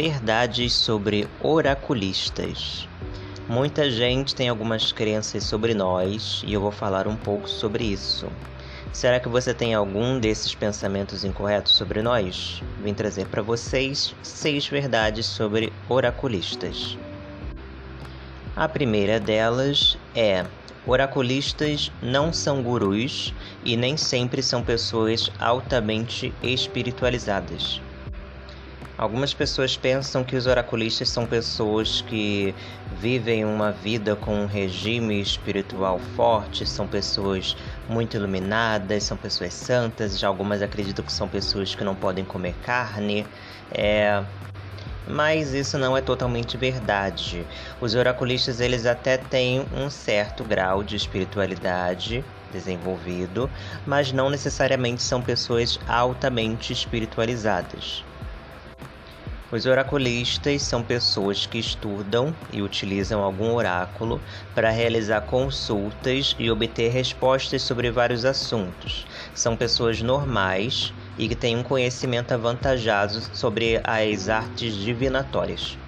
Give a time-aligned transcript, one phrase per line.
[0.00, 2.88] Verdades sobre oraculistas.
[3.48, 8.28] Muita gente tem algumas crenças sobre nós e eu vou falar um pouco sobre isso.
[8.92, 12.62] Será que você tem algum desses pensamentos incorretos sobre nós?
[12.80, 16.96] Vim trazer para vocês seis verdades sobre oraculistas.
[18.54, 20.46] A primeira delas é:
[20.86, 23.34] oraculistas não são gurus
[23.64, 27.80] e nem sempre são pessoas altamente espiritualizadas.
[28.98, 32.52] Algumas pessoas pensam que os oraculistas são pessoas que
[33.00, 37.56] vivem uma vida com um regime espiritual forte, são pessoas
[37.88, 42.56] muito iluminadas, são pessoas santas, já algumas acreditam que são pessoas que não podem comer
[42.64, 43.24] carne.
[43.70, 44.20] É...
[45.06, 47.46] Mas isso não é totalmente verdade.
[47.80, 53.48] Os oraculistas eles até têm um certo grau de espiritualidade desenvolvido,
[53.86, 58.07] mas não necessariamente são pessoas altamente espiritualizadas.
[59.50, 64.20] Os oraculistas são pessoas que estudam e utilizam algum oráculo
[64.54, 69.06] para realizar consultas e obter respostas sobre vários assuntos.
[69.34, 75.78] São pessoas normais e que têm um conhecimento avantajado sobre as artes divinatórias.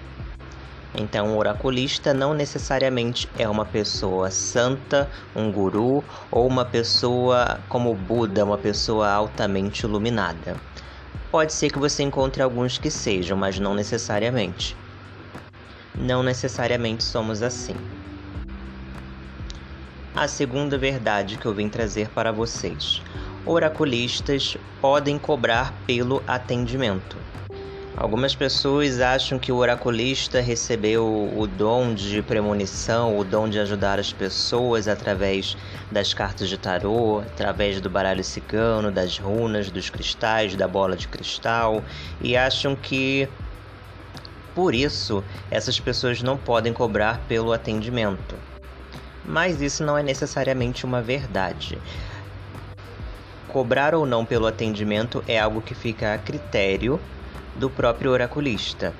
[0.95, 7.93] Então, o oraculista não necessariamente é uma pessoa santa, um guru ou uma pessoa como
[7.93, 10.70] Buda, uma pessoa altamente iluminada.
[11.31, 14.75] Pode ser que você encontre alguns que sejam, mas não necessariamente.
[15.97, 17.73] Não necessariamente somos assim.
[20.13, 23.01] A segunda verdade que eu vim trazer para vocês:
[23.45, 27.17] oraculistas podem cobrar pelo atendimento.
[27.95, 33.99] Algumas pessoas acham que o oraculista recebeu o dom de premonição, o dom de ajudar
[33.99, 35.57] as pessoas através
[35.91, 41.09] das cartas de tarô, através do baralho cigano, das runas, dos cristais, da bola de
[41.09, 41.83] cristal,
[42.21, 43.27] e acham que
[44.55, 48.35] por isso essas pessoas não podem cobrar pelo atendimento.
[49.25, 51.77] Mas isso não é necessariamente uma verdade.
[53.49, 56.97] Cobrar ou não pelo atendimento é algo que fica a critério
[57.55, 58.93] do próprio oraculista.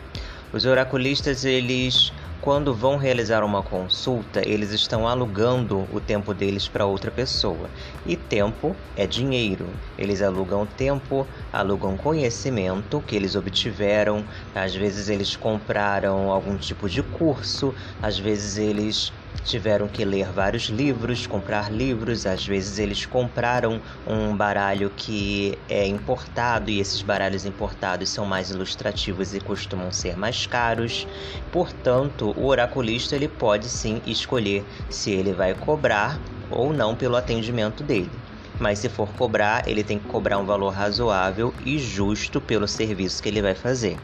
[0.53, 6.87] Os oraculistas, eles quando vão realizar uma consulta, eles estão alugando o tempo deles para
[6.87, 7.69] outra pessoa.
[8.03, 9.69] E tempo é dinheiro.
[9.95, 14.25] Eles alugam tempo, alugam conhecimento que eles obtiveram.
[14.55, 19.13] Às vezes eles compraram algum tipo de curso, às vezes eles
[19.43, 25.85] tiveram que ler vários livros, comprar livros, às vezes eles compraram um baralho que é
[25.87, 31.07] importado e esses baralhos importados são mais ilustrativos e costumam ser mais caros.
[31.51, 36.19] Portanto, o oraculista ele pode sim escolher se ele vai cobrar
[36.49, 38.11] ou não pelo atendimento dele.
[38.59, 43.21] Mas se for cobrar, ele tem que cobrar um valor razoável e justo pelo serviço
[43.21, 43.97] que ele vai fazer.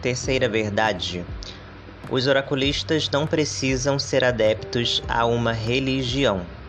[0.00, 1.24] Terceira verdade
[2.10, 6.59] os oraculistas não precisam ser adeptos a uma religião.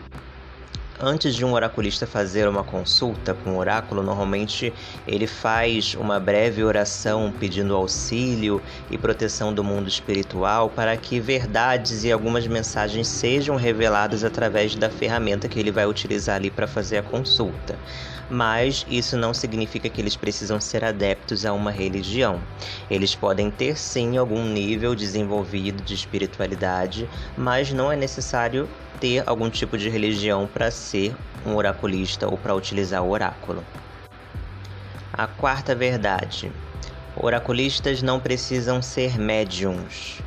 [1.04, 4.72] Antes de um oraculista fazer uma consulta com um oráculo, normalmente
[5.08, 12.04] ele faz uma breve oração pedindo auxílio e proteção do mundo espiritual para que verdades
[12.04, 17.00] e algumas mensagens sejam reveladas através da ferramenta que ele vai utilizar ali para fazer
[17.00, 17.80] a consulta
[18.30, 22.42] mas isso não significa que eles precisam ser adeptos a uma religião.
[22.90, 28.70] Eles podem ter sim algum nível desenvolvido de espiritualidade, mas não é necessário
[29.02, 33.66] ter algum tipo de religião para ser um oraculista ou para utilizar o oráculo.
[35.12, 36.52] A quarta verdade:
[37.18, 40.22] oraculistas não precisam ser médiums.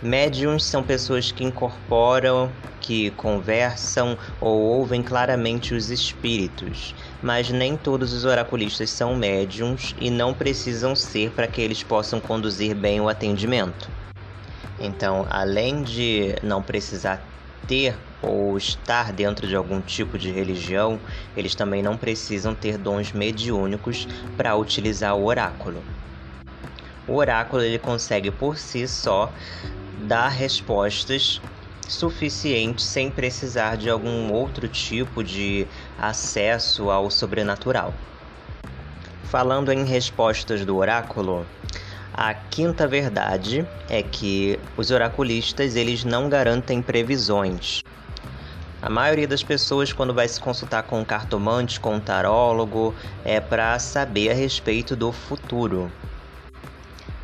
[0.00, 8.14] Médiums são pessoas que incorporam, que conversam ou ouvem claramente os espíritos, mas nem todos
[8.14, 13.10] os oraculistas são médiums e não precisam ser para que eles possam conduzir bem o
[13.10, 13.90] atendimento.
[14.78, 17.22] Então, além de não precisar
[17.68, 21.00] ter ou estar dentro de algum tipo de religião,
[21.36, 24.06] eles também não precisam ter dons mediúnicos
[24.36, 25.84] para utilizar o oráculo.
[27.06, 29.32] O oráculo ele consegue por si só
[30.06, 31.40] dar respostas
[31.88, 35.66] suficientes sem precisar de algum outro tipo de
[35.98, 37.92] acesso ao sobrenatural.
[39.24, 41.46] Falando em respostas do oráculo,
[42.12, 47.84] a quinta verdade é que os oraculistas eles não garantem previsões.
[48.82, 52.94] A maioria das pessoas, quando vai se consultar com um cartomante, com um tarólogo,
[53.24, 55.92] é para saber a respeito do futuro.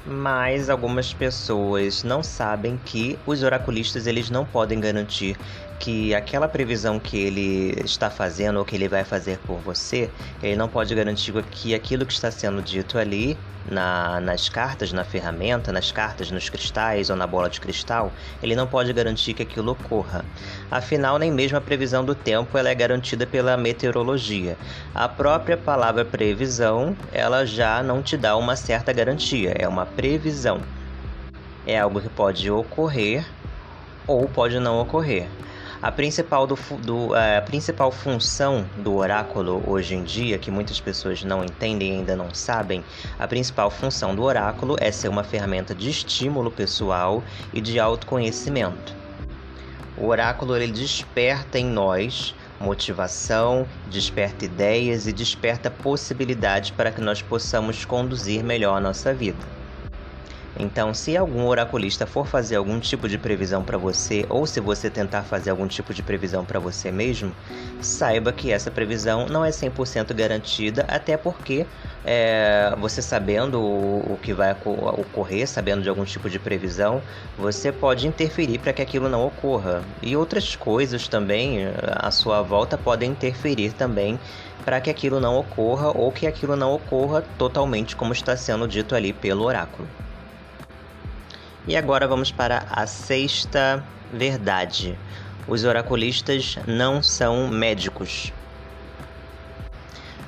[0.05, 5.37] Mas algumas pessoas não sabem que os oraculistas eles não podem garantir
[5.79, 10.11] que aquela previsão que ele está fazendo ou que ele vai fazer por você,
[10.43, 13.39] ele não pode garantir que aquilo que está sendo dito ali
[13.71, 18.13] na, nas cartas, na ferramenta, nas cartas, nos cristais ou na bola de cristal,
[18.43, 20.25] ele não pode garantir que aquilo ocorra.
[20.71, 24.57] Afinal, nem mesmo a previsão do tempo ela é garantida pela meteorologia.
[24.95, 30.61] A própria palavra previsão, ela já não te dá uma certa garantia, é uma previsão.
[31.67, 33.27] É algo que pode ocorrer
[34.07, 35.29] ou pode não ocorrer.
[35.87, 40.81] A principal, do, do, é, a principal função do oráculo hoje em dia, que muitas
[40.81, 42.83] pessoas não entendem e ainda não sabem,
[43.17, 47.23] a principal função do oráculo é ser uma ferramenta de estímulo pessoal
[47.55, 48.97] e de autoconhecimento.
[49.97, 57.23] O oráculo ele desperta em nós motivação, desperta ideias e desperta possibilidades para que nós
[57.23, 59.56] possamos conduzir melhor a nossa vida.
[60.59, 64.89] Então, se algum oraculista for fazer algum tipo de previsão para você, ou se você
[64.91, 67.33] tentar fazer algum tipo de previsão para você mesmo,
[67.81, 71.67] saiba que essa previsão não é 100% garantida, até porque
[72.05, 77.03] é, você sabendo o, o que vai ocorrer, sabendo de algum tipo de previsão,
[77.37, 79.83] você pode interferir para que aquilo não ocorra.
[80.03, 84.19] E outras coisas também à sua volta podem interferir também
[84.65, 88.95] para que aquilo não ocorra ou que aquilo não ocorra totalmente como está sendo dito
[88.95, 89.89] ali pelo oráculo.
[91.69, 94.97] E agora vamos para a sexta verdade.
[95.49, 98.33] Os oraculistas não são médicos.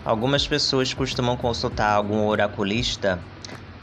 [0.05, 3.21] Algumas pessoas costumam consultar algum oraculista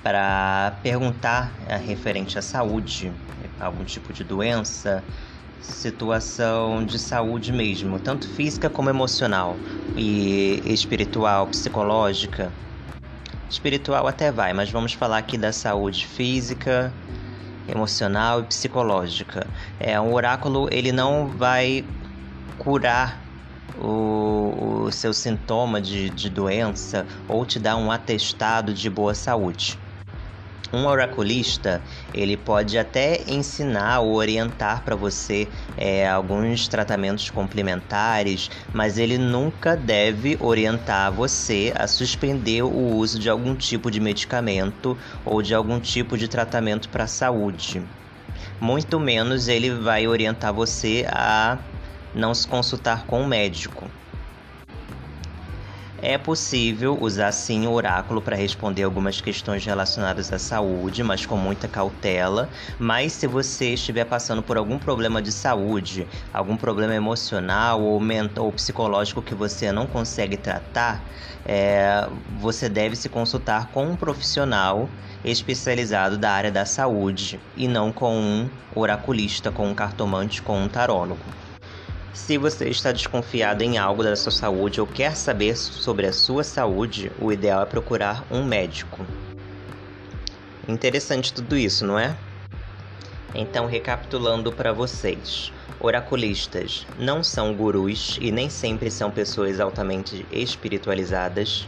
[0.03, 3.13] para perguntar é, referente à saúde,
[3.57, 5.01] algum tipo de doença,
[5.61, 9.55] situação de saúde mesmo, tanto física como emocional
[9.95, 12.51] e espiritual, psicológica.
[13.49, 16.93] Espiritual até vai, mas vamos falar aqui da saúde física,
[17.67, 19.51] emocional e psicológica.
[19.79, 21.91] É um oráculo, ele não vai
[22.57, 23.29] curar
[23.73, 29.84] o, o seu sintoma de, de doença ou te dar um atestado de boa saúde.
[30.73, 31.81] Um oraculista
[32.13, 35.47] ele pode até ensinar ou orientar para você
[35.77, 43.29] é, alguns tratamentos complementares, mas ele nunca deve orientar você a suspender o uso de
[43.29, 47.81] algum tipo de medicamento ou de algum tipo de tratamento para a saúde.
[48.59, 51.57] Muito menos ele vai orientar você a
[52.13, 53.89] não se consultar com o médico.
[55.97, 61.37] É possível usar sim o oráculo para responder algumas questões relacionadas à saúde, mas com
[61.37, 62.49] muita cautela.
[62.77, 68.45] Mas se você estiver passando por algum problema de saúde, algum problema emocional ou mental
[68.45, 71.09] ou psicológico que você não consegue tratar,
[71.45, 74.89] é, você deve se consultar com um profissional
[75.23, 80.67] especializado da área da saúde e não com um oraculista, com um cartomante, com um
[80.67, 81.44] tarólogo.
[82.15, 86.45] Se você está desconfiado em algo da sua saúde ou quer saber sobre a sua
[86.45, 89.05] saúde, o ideal é procurar um médico.
[90.65, 92.17] Interessante tudo isso, não é?
[93.35, 101.67] Então, recapitulando para vocês: oraculistas não são gurus e nem sempre são pessoas altamente espiritualizadas.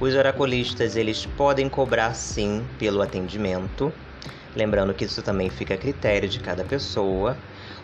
[0.00, 3.92] Os oraculistas eles podem cobrar sim pelo atendimento,
[4.56, 7.36] lembrando que isso também fica a critério de cada pessoa.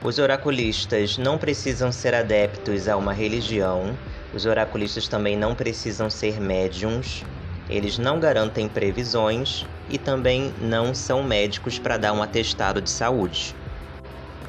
[0.05, 3.99] Os oraculistas não precisam ser adeptos a uma religião,
[4.33, 7.25] os oraculistas também não precisam ser médiums,
[7.69, 13.57] eles não garantem previsões e também não são médicos para dar um atestado de saúde.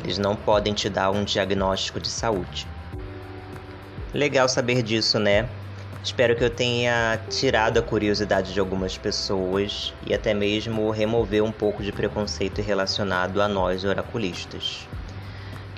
[0.03, 2.67] Eles não podem te dar um diagnóstico de saúde.
[4.13, 5.50] Legal saber disso, né?
[6.03, 11.51] Espero que eu tenha tirado a curiosidade de algumas pessoas e até mesmo remover um
[11.51, 14.88] pouco de preconceito relacionado a nós oraculistas.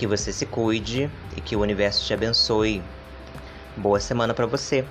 [0.02, 2.82] Que você se cuide e que o universo te abençoe.
[3.78, 4.84] Boa semana para você.